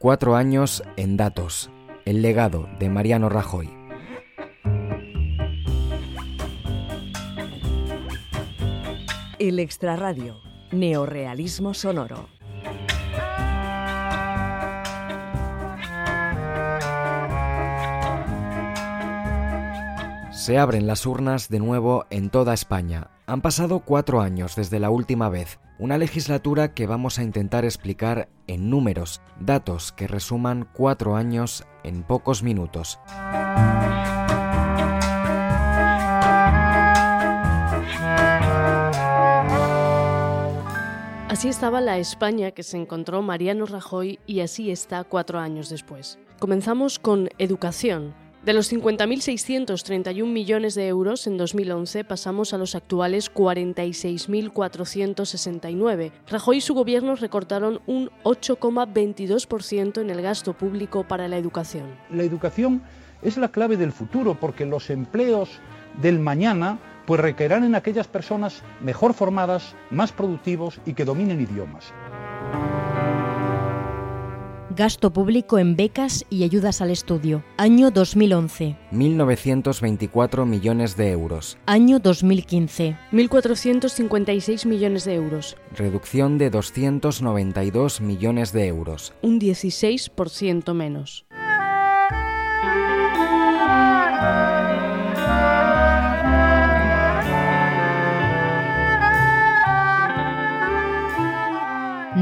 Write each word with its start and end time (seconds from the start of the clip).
Cuatro 0.00 0.34
años 0.34 0.82
en 0.96 1.18
datos. 1.18 1.70
El 2.06 2.22
legado 2.22 2.66
de 2.78 2.88
Mariano 2.88 3.28
Rajoy. 3.28 3.68
El 9.38 9.58
extrarradio. 9.58 10.40
Neorealismo 10.72 11.74
sonoro. 11.74 12.30
Se 20.32 20.56
abren 20.56 20.86
las 20.86 21.04
urnas 21.04 21.50
de 21.50 21.58
nuevo 21.58 22.06
en 22.08 22.30
toda 22.30 22.54
España. 22.54 23.10
Han 23.30 23.42
pasado 23.42 23.78
cuatro 23.78 24.20
años 24.20 24.56
desde 24.56 24.80
la 24.80 24.90
última 24.90 25.28
vez, 25.28 25.60
una 25.78 25.98
legislatura 25.98 26.74
que 26.74 26.88
vamos 26.88 27.20
a 27.20 27.22
intentar 27.22 27.64
explicar 27.64 28.28
en 28.48 28.70
números, 28.70 29.22
datos 29.38 29.92
que 29.92 30.08
resuman 30.08 30.68
cuatro 30.72 31.14
años 31.14 31.64
en 31.84 32.02
pocos 32.02 32.42
minutos. 32.42 32.98
Así 41.28 41.46
estaba 41.46 41.80
la 41.80 41.98
España 41.98 42.50
que 42.50 42.64
se 42.64 42.78
encontró 42.78 43.22
Mariano 43.22 43.64
Rajoy 43.64 44.18
y 44.26 44.40
así 44.40 44.72
está 44.72 45.04
cuatro 45.04 45.38
años 45.38 45.68
después. 45.68 46.18
Comenzamos 46.40 46.98
con 46.98 47.28
educación. 47.38 48.12
De 48.44 48.52
los 48.54 48.72
50.631 48.72 50.24
millones 50.24 50.74
de 50.74 50.88
euros 50.88 51.26
en 51.26 51.36
2011 51.36 52.04
pasamos 52.04 52.54
a 52.54 52.58
los 52.58 52.74
actuales 52.74 53.30
46.469. 53.34 56.10
Rajoy 56.26 56.56
y 56.56 56.62
su 56.62 56.72
gobierno 56.72 57.16
recortaron 57.16 57.82
un 57.86 58.08
8,22% 58.24 60.00
en 60.00 60.08
el 60.08 60.22
gasto 60.22 60.54
público 60.54 61.04
para 61.04 61.28
la 61.28 61.36
educación. 61.36 61.84
La 62.08 62.22
educación 62.22 62.80
es 63.20 63.36
la 63.36 63.50
clave 63.50 63.76
del 63.76 63.92
futuro 63.92 64.40
porque 64.40 64.64
los 64.64 64.88
empleos 64.88 65.50
del 66.00 66.18
mañana 66.18 66.78
pues 67.04 67.20
en 67.64 67.74
aquellas 67.74 68.06
personas 68.06 68.62
mejor 68.80 69.14
formadas, 69.14 69.74
más 69.90 70.12
productivos 70.12 70.80
y 70.86 70.94
que 70.94 71.04
dominen 71.04 71.40
idiomas. 71.40 71.92
Gasto 74.76 75.12
público 75.12 75.58
en 75.58 75.74
becas 75.74 76.24
y 76.30 76.44
ayudas 76.44 76.80
al 76.80 76.90
estudio. 76.90 77.42
Año 77.56 77.90
2011. 77.90 78.76
1.924 78.92 80.46
millones 80.46 80.96
de 80.96 81.10
euros. 81.10 81.58
Año 81.66 81.98
2015. 81.98 82.96
1.456 83.10 84.66
millones 84.66 85.04
de 85.04 85.14
euros. 85.14 85.56
Reducción 85.76 86.38
de 86.38 86.50
292 86.50 88.00
millones 88.00 88.52
de 88.52 88.68
euros. 88.68 89.12
Un 89.22 89.40
16% 89.40 90.72
menos. 90.72 91.26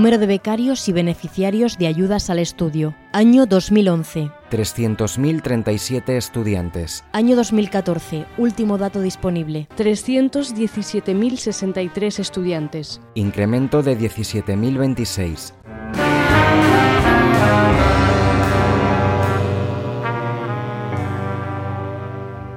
Número 0.00 0.16
de 0.16 0.26
becarios 0.26 0.88
y 0.88 0.94
beneficiarios 0.94 1.76
de 1.76 1.86
ayudas 1.86 2.30
al 2.30 2.38
estudio. 2.38 2.94
Año 3.12 3.44
2011. 3.44 4.30
300.037 4.50 6.16
estudiantes. 6.16 7.04
Año 7.12 7.36
2014. 7.36 8.24
Último 8.38 8.78
dato 8.78 9.02
disponible. 9.02 9.68
317.063 9.76 12.18
estudiantes. 12.18 13.02
Incremento 13.12 13.82
de 13.82 13.98
17.026. 13.98 15.52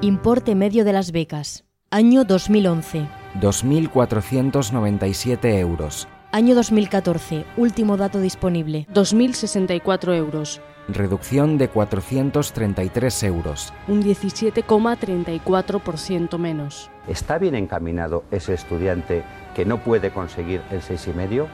Importe 0.00 0.54
medio 0.54 0.86
de 0.86 0.92
las 0.94 1.12
becas. 1.12 1.66
Año 1.90 2.24
2011. 2.24 3.06
2.497 3.42 5.58
euros. 5.58 6.08
Año 6.32 6.54
2014. 6.54 7.44
Último 7.56 7.96
dato 7.96 8.20
disponible. 8.20 8.86
2.064 8.92 10.14
euros. 10.16 10.60
Reducción 10.88 11.56
de 11.58 11.68
433 11.68 13.22
euros. 13.24 13.72
Un 13.88 14.02
17,34% 14.02 16.38
menos. 16.38 16.90
¿Está 17.08 17.38
bien 17.38 17.54
encaminado 17.54 18.24
ese 18.30 18.52
estudiante 18.54 19.22
que 19.54 19.64
no 19.64 19.82
puede 19.82 20.10
conseguir 20.10 20.60
el 20.70 20.82
6,5? 20.82 21.46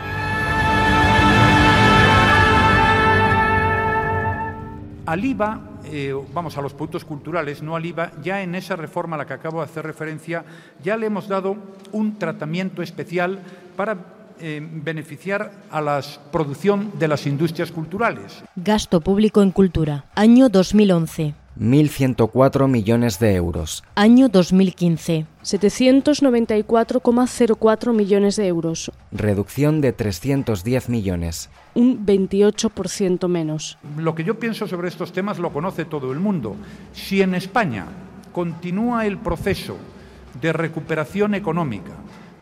Al 5.06 5.25
IVA, 5.25 5.60
eh, 5.91 6.14
vamos 6.32 6.56
a 6.56 6.62
los 6.62 6.74
productos 6.74 7.04
culturales, 7.04 7.62
no 7.62 7.76
al 7.76 7.86
IVA, 7.86 8.12
ya 8.22 8.42
en 8.42 8.54
esa 8.54 8.76
reforma 8.76 9.16
a 9.16 9.19
la 9.19 9.26
que 9.26 9.34
acabo 9.34 9.58
de 9.58 9.64
hacer 9.64 9.84
referencia, 9.84 10.44
ya 10.82 10.97
le 10.97 11.06
hemos 11.06 11.28
dado 11.28 11.56
un 11.92 12.19
tratamiento 12.19 12.82
especial 12.82 13.41
para 13.76 13.97
eh, 14.38 14.60
beneficiar 14.62 15.50
a 15.70 15.80
la 15.80 16.02
producción 16.30 16.92
de 16.98 17.08
las 17.08 17.26
industrias 17.26 17.72
culturales. 17.72 18.44
Gasto 18.54 19.00
público 19.00 19.42
en 19.42 19.50
cultura. 19.50 20.04
Año 20.14 20.48
2011. 20.48 21.46
1.104 21.59 22.69
millones 22.69 23.19
de 23.19 23.34
euros. 23.34 23.83
Año 23.94 24.28
2015. 24.28 25.27
794,04 25.43 27.93
millones 27.93 28.37
de 28.37 28.47
euros. 28.47 28.93
Reducción 29.12 29.81
de 29.81 29.93
310 29.93 30.89
millones. 30.89 31.50
Un 31.75 32.05
28% 32.05 33.28
menos. 33.28 33.78
Lo 33.97 34.15
que 34.15 34.25
yo 34.25 34.39
pienso 34.39 34.66
sobre 34.66 34.89
estos 34.89 35.12
temas 35.12 35.39
lo 35.39 35.53
conoce 35.53 35.84
todo 35.84 36.12
el 36.12 36.21
mundo. 36.21 36.56
Si 36.93 37.22
en 37.22 37.34
España 37.34 37.87
continúa 38.33 39.06
el 39.06 39.19
proceso 39.19 39.77
de 40.41 40.53
recuperación 40.53 41.34
económica, 41.34 41.93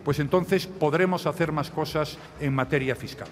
pues 0.05 0.19
entonces 0.19 0.67
podremos 0.67 1.27
hacer 1.27 1.53
más 1.53 1.71
cosas 1.71 2.19
en 2.41 2.55
materia 2.55 2.97
fiscal. 2.97 3.29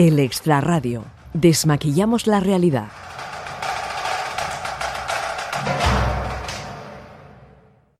El 0.00 0.18
extrarradio. 0.18 1.04
Desmaquillamos 1.34 2.26
la 2.26 2.40
realidad. 2.40 2.88